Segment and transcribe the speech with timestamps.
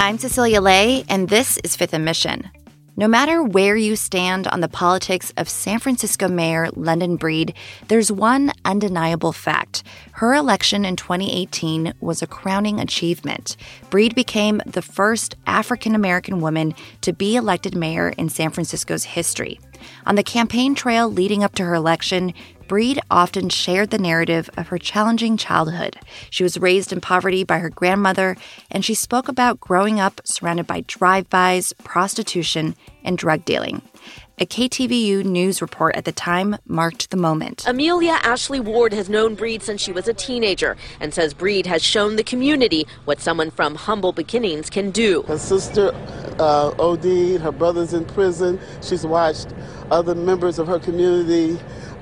[0.00, 2.48] I'm Cecilia Lei, and this is Fifth and Mission.
[2.96, 7.52] No matter where you stand on the politics of San Francisco Mayor London Breed,
[7.88, 9.82] there's one undeniable fact.
[10.12, 13.56] Her election in 2018 was a crowning achievement.
[13.90, 19.58] Breed became the first African American woman to be elected mayor in San Francisco's history.
[20.06, 22.34] On the campaign trail leading up to her election,
[22.68, 25.96] Breed often shared the narrative of her challenging childhood.
[26.28, 28.36] She was raised in poverty by her grandmother,
[28.70, 33.80] and she spoke about growing up surrounded by drive bys, prostitution, and drug dealing.
[34.40, 37.64] A KTVU news report at the time marked the moment.
[37.66, 41.82] Amelia Ashley Ward has known Breed since she was a teenager and says Breed has
[41.82, 45.22] shown the community what someone from humble beginnings can do.
[45.22, 45.90] Her sister
[46.38, 48.60] uh, OD'd, her brother's in prison.
[48.80, 49.48] She's watched
[49.90, 51.58] other members of her community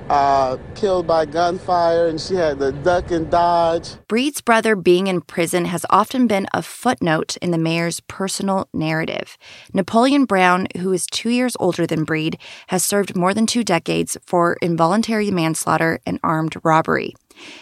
[0.09, 3.95] uh, killed by gunfire and she had to duck and dodge.
[4.07, 9.37] Breed's brother being in prison has often been a footnote in the mayor's personal narrative.
[9.73, 14.17] Napoleon Brown, who is two years older than Breed, has served more than two decades
[14.25, 17.13] for involuntary manslaughter and armed robbery.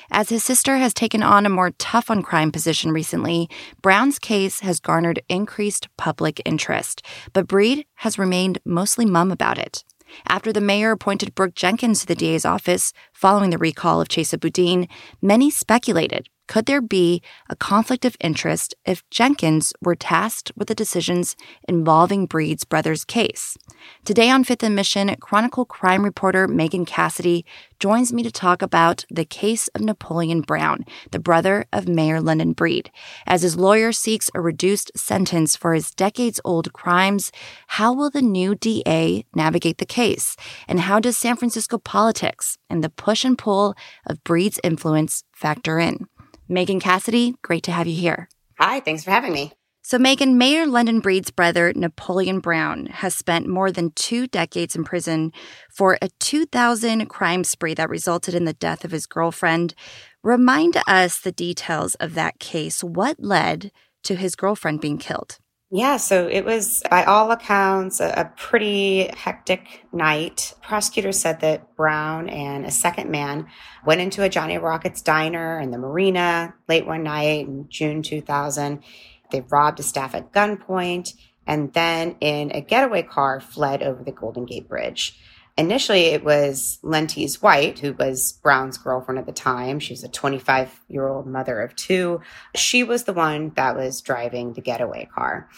[0.09, 3.49] As his sister has taken on a more tough on crime position recently,
[3.81, 7.01] Brown's case has garnered increased public interest,
[7.33, 9.83] but Breed has remained mostly mum about it.
[10.27, 14.39] After the mayor appointed Brooke Jenkins to the DA's office following the recall of Chesa
[14.39, 14.87] Boudin,
[15.21, 20.75] many speculated could there be a conflict of interest if Jenkins were tasked with the
[20.75, 21.35] decisions
[21.67, 23.57] involving Breed's brother's case?
[24.03, 27.45] Today on Fifth and Mission, Chronicle crime reporter Megan Cassidy
[27.79, 32.53] joins me to talk about the case of Napoleon Brown, the brother of Mayor London
[32.53, 32.91] Breed.
[33.25, 37.31] As his lawyer seeks a reduced sentence for his decades old crimes,
[37.67, 40.35] how will the new DA navigate the case?
[40.67, 45.79] And how does San Francisco politics and the push and pull of Breed's influence factor
[45.79, 46.07] in?
[46.47, 48.29] Megan Cassidy, great to have you here.
[48.59, 49.51] Hi, thanks for having me.
[49.81, 54.83] So, Megan, Mayor London Breed's brother, Napoleon Brown, has spent more than two decades in
[54.83, 55.31] prison
[55.71, 59.75] for a 2000 crime spree that resulted in the death of his girlfriend.
[60.23, 62.83] Remind us the details of that case.
[62.83, 63.71] What led
[64.03, 65.39] to his girlfriend being killed?
[65.75, 70.53] Yeah, so it was, by all accounts, a, a, pretty hectic night.
[70.61, 73.47] Prosecutors said that Brown and a second man
[73.85, 78.83] went into a Johnny Rockets diner in the marina late one night in June 2000.
[79.31, 81.13] They robbed a staff at gunpoint
[81.45, 85.19] and then, in a getaway car, fled over the Golden Gate Bridge.
[85.57, 89.79] Initially, it was Lentise White, who was Brown's girlfriend at the time.
[89.79, 92.19] She was a 25 year old mother of two.
[92.55, 95.49] She was the one that was driving the getaway car.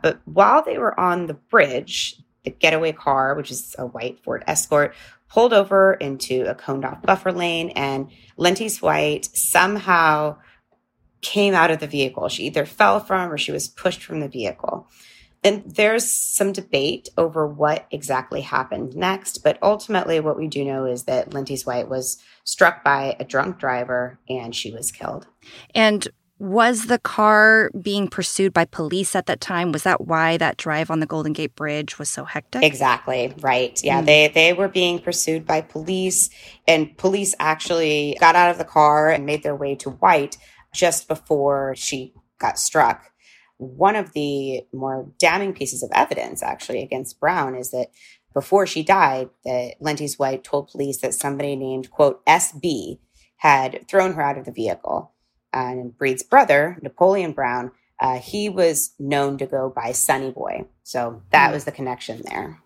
[0.00, 4.44] But while they were on the bridge, the getaway car, which is a white Ford
[4.46, 4.94] Escort,
[5.28, 10.36] pulled over into a coned off buffer lane, and Lentise White somehow
[11.20, 12.28] came out of the vehicle.
[12.28, 14.88] She either fell from or she was pushed from the vehicle.
[15.44, 20.84] And there's some debate over what exactly happened next, but ultimately, what we do know
[20.86, 25.26] is that Lentise White was struck by a drunk driver and she was killed.
[25.74, 26.06] And
[26.38, 29.70] was the car being pursued by police at that time?
[29.70, 32.64] Was that why that drive on the Golden Gate Bridge was so hectic?
[32.64, 33.80] Exactly, right.
[33.84, 34.06] Yeah, mm.
[34.06, 36.30] they they were being pursued by police
[36.66, 40.36] and police actually got out of the car and made their way to White
[40.74, 43.11] just before she got struck
[43.62, 47.88] one of the more damning pieces of evidence actually against Brown is that
[48.34, 52.98] before she died, that Lentise White told police that somebody named quote SB
[53.36, 55.12] had thrown her out of the vehicle.
[55.52, 60.66] And Breed's brother, Napoleon Brown, uh, he was known to go by Sonny Boy.
[60.82, 61.54] So that mm.
[61.54, 62.62] was the connection there.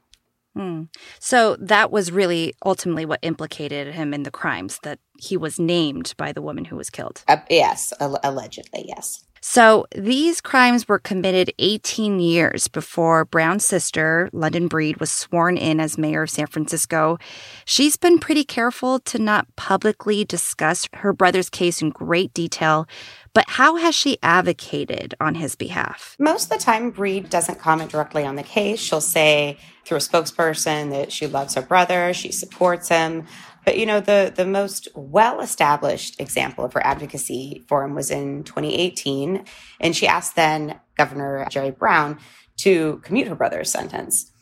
[0.57, 0.89] Mm.
[1.19, 6.15] So that was really ultimately what implicated him in the crimes that he was named
[6.17, 7.23] by the woman who was killed.
[7.29, 9.25] Uh, yes, allegedly, yes.
[9.49, 15.79] So these crimes were committed 18 years before Brown's sister, London Breed, was sworn in
[15.79, 17.17] as mayor of San Francisco.
[17.65, 22.89] She's been pretty careful to not publicly discuss her brother's case in great detail,
[23.35, 26.17] but how has she advocated on his behalf?
[26.19, 28.81] Most of the time, Breed doesn't comment directly on the case.
[28.81, 33.27] She'll say through a spokesperson that she loves her brother, she supports him.
[33.67, 38.45] But you know, the the most well established example of her advocacy forum was in
[38.45, 39.45] 2018,
[39.81, 42.19] and she asked then Governor Jerry Brown
[42.59, 44.33] to commute her brother's sentence.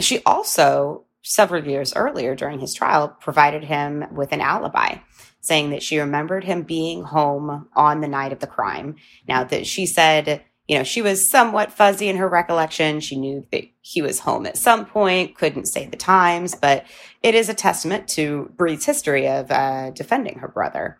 [0.00, 4.96] She also, several years earlier during his trial, provided him with an alibi,
[5.40, 8.96] saying that she remembered him being home on the night of the crime.
[9.28, 13.00] Now that she said you know, she was somewhat fuzzy in her recollection.
[13.00, 16.86] She knew that he was home at some point, couldn't say the times, but
[17.22, 20.98] it is a testament to Breed's history of uh, defending her brother.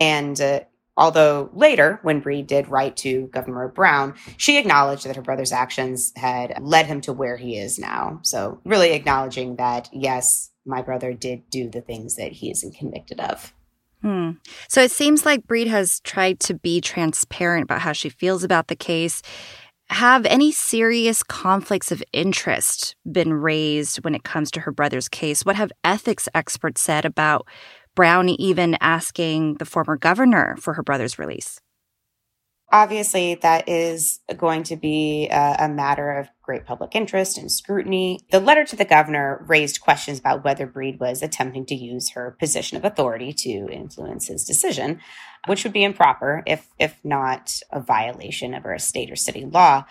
[0.00, 0.60] And uh,
[0.96, 6.12] although later, when Breed did write to Governor Brown, she acknowledged that her brother's actions
[6.16, 8.20] had led him to where he is now.
[8.22, 13.20] So, really acknowledging that, yes, my brother did do the things that he is convicted
[13.20, 13.52] of.
[14.06, 14.30] Hmm.
[14.68, 18.68] So it seems like Breed has tried to be transparent about how she feels about
[18.68, 19.20] the case.
[19.90, 25.44] Have any serious conflicts of interest been raised when it comes to her brother's case?
[25.44, 27.48] What have ethics experts said about
[27.96, 31.60] Brown even asking the former governor for her brother's release?
[32.70, 38.20] Obviously, that is going to be a, a, matter of great public interest and scrutiny.
[38.30, 42.36] The letter to the governor raised questions about whether Breed was attempting to use her
[42.38, 45.00] position of authority to influence his decision,
[45.46, 49.84] which would be improper if, if not a violation of a state or city law.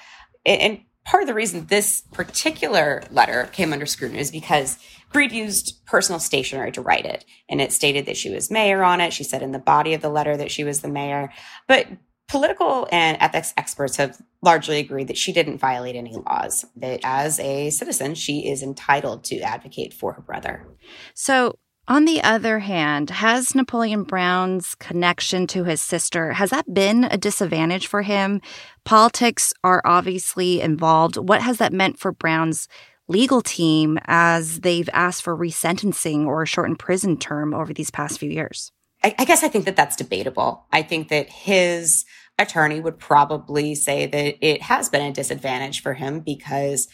[0.46, 4.80] And part of the reason this particular letter came under scrutiny is because
[5.12, 7.26] Breed used personal stationery to write it.
[7.50, 9.14] And it stated that she was mayor on it.
[9.14, 11.32] She said in the body of the letter that she was the mayor.
[11.68, 11.88] But
[12.28, 17.40] Political and ethics experts have largely agreed that she didn't violate any laws, that as
[17.40, 20.66] a citizen, she is entitled to advocate for her brother.
[21.14, 27.04] So, on the other hand, has Napoleon Brown's connection to his sister has that been
[27.04, 28.42] a disadvantage for him?
[28.86, 31.16] Politics are obviously involved.
[31.16, 32.68] What has that meant for Brown's
[33.08, 38.18] legal team as they've asked for resentencing or a shortened prison term over these past
[38.18, 38.72] few years?
[39.06, 40.66] I, I guess I think that that's debatable.
[40.74, 42.06] I think that his
[42.40, 46.88] attorney would probably say that it has been a disadvantage for him because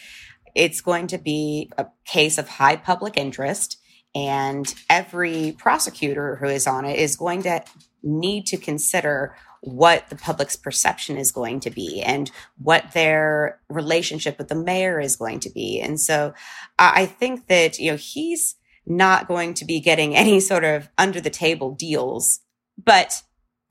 [0.54, 3.78] it's going to be a case of high public interest
[4.13, 7.63] and every prosecutor who is on it is going to
[8.04, 14.38] need to consider what the public's perception is going to be and what their relationship
[14.38, 15.80] with the mayor is going to be.
[15.80, 16.34] And so
[16.78, 18.56] I think that, you know, he's
[18.86, 22.39] not going to be getting any sort of under the table deals.
[22.83, 23.22] But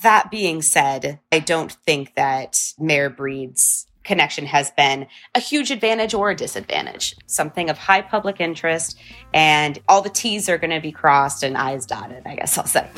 [0.02, 6.14] that being said, I don't think that Mayor Breed's connection has been a huge advantage
[6.14, 7.14] or a disadvantage.
[7.26, 8.98] Something of high public interest,
[9.34, 12.66] and all the T's are going to be crossed and I's dotted, I guess I'll
[12.66, 12.88] say.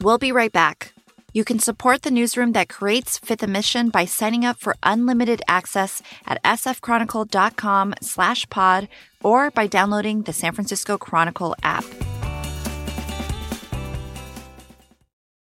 [0.00, 0.92] We'll be right back.
[1.32, 5.42] You can support the newsroom that creates Fifth & Mission by signing up for unlimited
[5.48, 8.88] access at sfchronicle.com slash pod
[9.26, 11.84] or by downloading the San Francisco Chronicle app.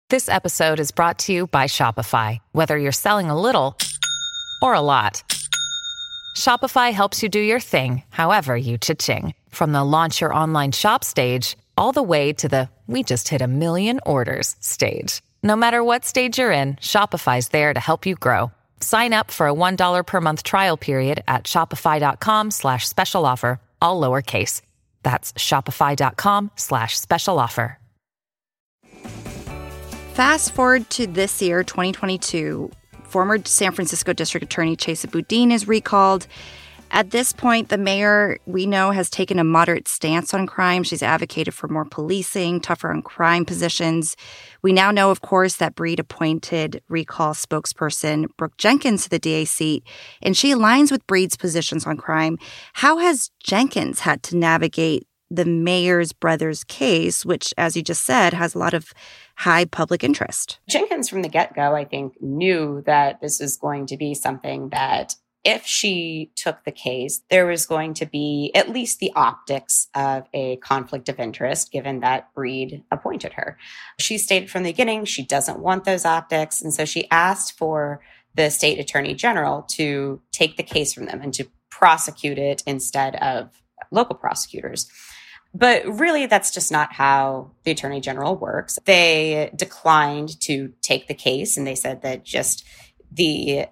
[0.09, 2.39] This episode is brought to you by Shopify.
[2.53, 3.77] Whether you're selling a little
[4.63, 5.23] or a lot,
[6.35, 9.35] Shopify helps you do your thing, however you cha-ching.
[9.51, 13.43] From the launch your online shop stage, all the way to the we just hit
[13.43, 15.21] a million orders stage.
[15.43, 18.51] No matter what stage you're in, Shopify's there to help you grow.
[18.81, 24.01] Sign up for a $1 per month trial period at shopify.com slash special offer, all
[24.01, 24.63] lowercase.
[25.03, 27.79] That's shopify.com slash special offer.
[30.19, 32.73] Fast forward to this year, 2022.
[33.05, 36.27] Former San Francisco District Attorney Chesa Boudin is recalled
[36.91, 40.83] at this point, the mayor, we know, has taken a moderate stance on crime.
[40.83, 44.17] She's advocated for more policing, tougher on crime positions.
[44.63, 49.45] We now know, of course, that Breed appointed recall spokesperson Brooke Jenkins to the DA
[49.45, 49.85] seat,
[50.23, 52.39] and she aligns with Breed's positions on crime.
[52.75, 58.33] How has Jenkins had to navigate the mayor's brother's case, which, as you just said,
[58.33, 58.93] has a lot of
[59.37, 60.59] high public interest?
[60.69, 64.71] Jenkins, from the get go, I think, knew that this was going to be something
[64.71, 65.15] that
[65.45, 70.25] if she took the case, there was going to be at least the optics of
[70.35, 73.57] a conflict of interest, given that Breed appointed her.
[73.99, 76.61] She stated from the beginning she doesn't want those optics.
[76.61, 78.01] And so she asked for
[78.35, 83.17] the state attorney general to take the case from them and to prosecute it instead
[83.17, 84.91] of local prosecutors.
[85.55, 88.79] But really, that's just not how the attorney general works.
[88.85, 92.65] They declined to take the case and they said that just
[93.11, 93.67] the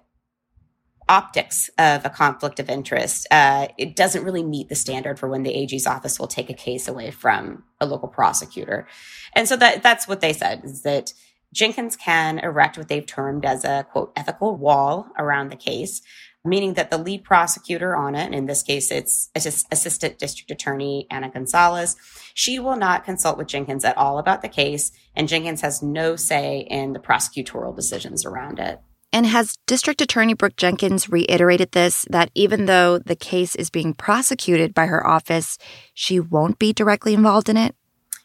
[1.09, 5.43] optics of a conflict of interest, uh, it doesn't really meet the standard for when
[5.43, 8.87] the AG's office will take a case away from a local prosecutor.
[9.33, 11.13] And so that that's what they said is that
[11.53, 16.01] Jenkins can erect what they've termed as a quote ethical wall around the case,
[16.43, 21.07] meaning that the lead prosecutor on it, and in this case, it's Assistant District Attorney
[21.09, 21.95] Anna Gonzalez,
[22.33, 26.15] she will not consult with Jenkins at all about the case, and Jenkins has no
[26.15, 28.81] say in the prosecutorial decisions around it.
[29.13, 33.93] And has District Attorney Brooke Jenkins reiterated this that even though the case is being
[33.93, 35.57] prosecuted by her office,
[35.93, 37.75] she won't be directly involved in it?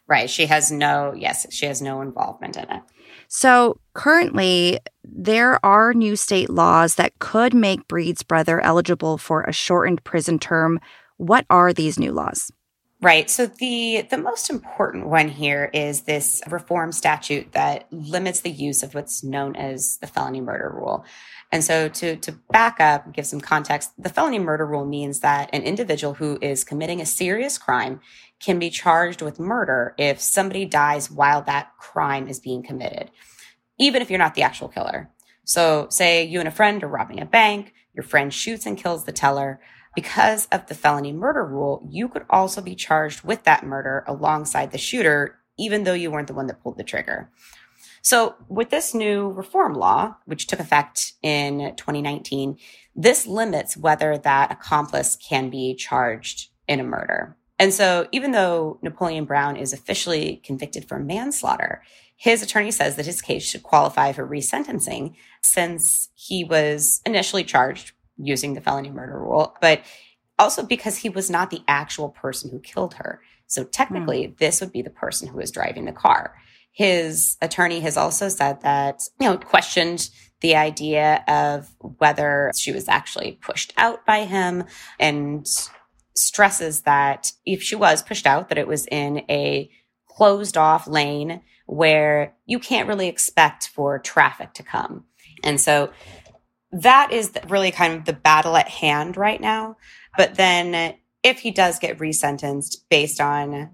[0.09, 0.29] Right.
[0.29, 2.83] She has no, yes, she has no involvement in it.
[3.29, 9.53] So currently, there are new state laws that could make Breed's brother eligible for a
[9.53, 10.81] shortened prison term.
[11.17, 12.51] What are these new laws?
[13.03, 13.29] Right.
[13.29, 18.85] So the the most important one here is this reform statute that limits the use
[18.85, 21.05] of what's known as the felony murder rule.
[21.51, 25.51] And so to to back up, give some context, the felony murder rule means that
[25.53, 28.01] an individual who is committing a serious crime
[28.39, 33.11] can be charged with murder if somebody dies while that crime is being committed,
[33.79, 35.11] even if you're not the actual killer.
[35.45, 39.05] So say you and a friend are robbing a bank, your friend shoots and kills
[39.05, 39.61] the teller
[39.95, 44.73] because of the felony murder rule, you could also be charged with that murder alongside
[44.73, 47.31] the shooter, even though you weren't the one that pulled the trigger.
[48.05, 52.59] So, with this new reform law, which took effect in 2019,
[52.97, 57.37] this limits whether that accomplice can be charged in a murder.
[57.61, 61.83] And so, even though Napoleon Brown is officially convicted for manslaughter,
[62.17, 67.93] his attorney says that his case should qualify for resentencing since he was initially charged
[68.23, 69.83] using the felony murder rule, but
[70.39, 73.21] also because he was not the actual person who killed her.
[73.47, 74.39] So technically, mm.
[74.39, 76.35] this would be the person who was driving the car.
[76.73, 80.09] His attorney has also said that, you know, questioned
[80.41, 84.65] the idea of whether she was actually pushed out by him
[84.99, 85.47] and
[86.17, 89.71] stresses that if she was pushed out, that it was in a
[90.09, 95.05] closed off lane where you can't really expect for traffic to come.
[95.45, 95.91] And so
[96.73, 99.77] that is really kind of the battle at hand right now.
[100.17, 103.71] But then if he does get resentenced based on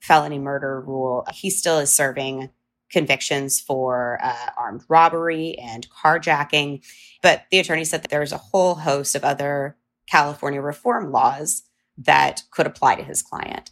[0.00, 2.50] felony murder rule, he still is serving
[2.90, 6.82] convictions for uh, armed robbery and carjacking.
[7.22, 9.76] But the attorney said that there's a whole host of other
[10.10, 11.64] California reform laws
[11.98, 13.70] that could apply to his client.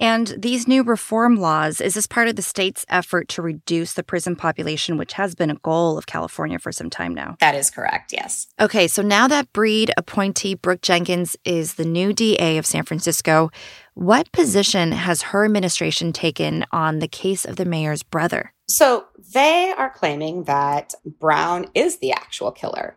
[0.00, 4.02] And these new reform laws, is this part of the state's effort to reduce the
[4.02, 7.36] prison population, which has been a goal of California for some time now?
[7.40, 8.46] That is correct, yes.
[8.60, 13.50] Okay, so now that Breed appointee Brooke Jenkins is the new DA of San Francisco,
[13.94, 18.52] what position has her administration taken on the case of the mayor's brother?
[18.68, 22.96] So they are claiming that Brown is the actual killer.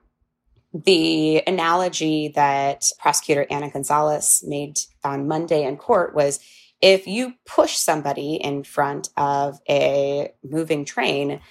[0.73, 6.39] The analogy that prosecutor Ana Gonzalez made on Monday in court was
[6.81, 11.41] if you push somebody in front of a moving train,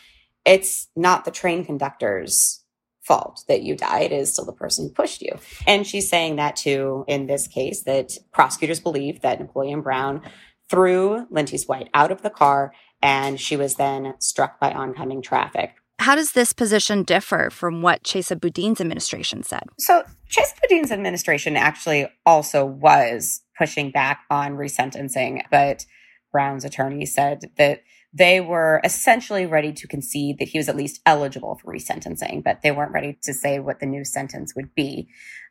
[0.44, 2.64] it's not the train conductor's
[3.02, 4.00] fault that you die.
[4.00, 5.32] It is still the person who pushed you.
[5.66, 10.22] And she's saying that too in this case that prosecutors believe that Napoleon Brown
[10.68, 15.74] threw Lentise White out of the car and she was then struck by oncoming traffic.
[15.98, 19.64] How does this position differ from what Chesa Boudin's administration said?
[19.78, 25.84] So, Chesa Boudin's administration actually also was pushing back on resentencing, but
[26.30, 31.00] Brown's attorney said that they were essentially ready to concede that he was at least
[31.04, 35.08] eligible for resentencing, but they weren't ready to say what the new sentence would be.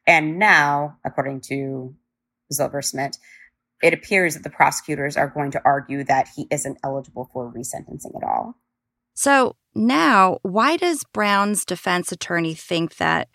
[0.07, 1.95] And now, according to
[2.51, 3.17] Zilversmit,
[3.83, 8.15] it appears that the prosecutors are going to argue that he isn't eligible for resentencing
[8.15, 8.55] at all.
[9.13, 13.29] So now, why does Brown's defense attorney think that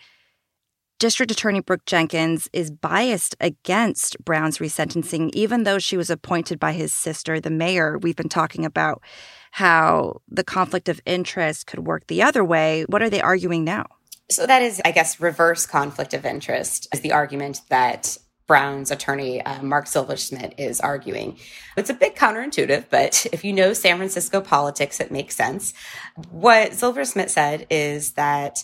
[0.98, 6.72] District Attorney Brooke Jenkins is biased against Brown's resentencing, even though she was appointed by
[6.72, 7.98] his sister, the mayor.
[7.98, 9.02] We've been talking about
[9.50, 12.84] how the conflict of interest could work the other way.
[12.88, 13.86] What are they arguing now?
[14.30, 18.16] So, that is, I guess, reverse conflict of interest is the argument that
[18.52, 21.38] Brown's attorney, uh, Mark Zilversmit, is arguing.
[21.74, 25.72] It's a bit counterintuitive, but if you know San Francisco politics, it makes sense.
[26.30, 28.62] What Zilversmit said is that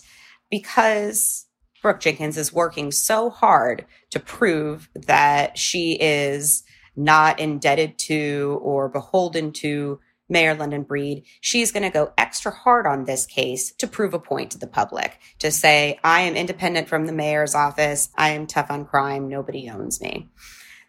[0.51, 1.47] because
[1.81, 6.61] Brooke Jenkins is working so hard to prove that she is
[6.95, 11.23] not indebted to or beholden to Mayor London Breed.
[11.41, 14.67] She's going to go extra hard on this case to prove a point to the
[14.67, 18.09] public, to say, I am independent from the mayor's office.
[18.15, 19.27] I am tough on crime.
[19.27, 20.29] Nobody owns me.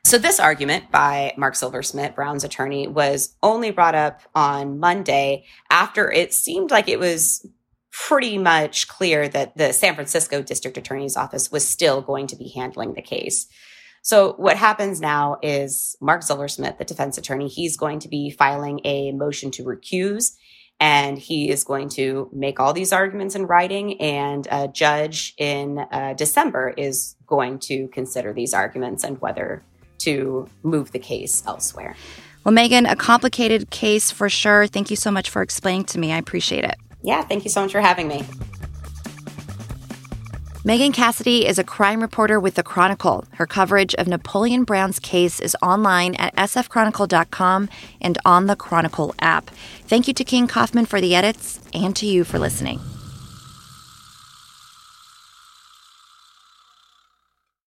[0.04, 6.10] So this argument by Mark Zilversmit, Brown's attorney, was only brought up on Monday after
[6.10, 7.46] it seemed like it was
[7.92, 12.48] pretty much clear that the San Francisco District Attorney's Office was still going to be
[12.48, 13.46] handling the case.
[14.02, 18.80] So what happens now is Mark Zilversmit, the defense attorney, he's going to be filing
[18.84, 20.32] a motion to recuse.
[20.82, 25.78] And he is going to make all these arguments in writing, and a judge in
[25.78, 29.62] uh, December is going to consider these arguments and whether
[29.98, 31.96] to move the case elsewhere.
[32.44, 34.66] Well, Megan, a complicated case for sure.
[34.66, 36.12] Thank you so much for explaining to me.
[36.12, 36.76] I appreciate it.
[37.02, 38.24] Yeah, thank you so much for having me.
[40.62, 43.24] Megan Cassidy is a crime reporter with The Chronicle.
[43.36, 47.70] Her coverage of Napoleon Brown's case is online at sfchronicle.com
[48.02, 49.50] and on the Chronicle app.
[49.86, 52.78] Thank you to King Kaufman for the edits and to you for listening.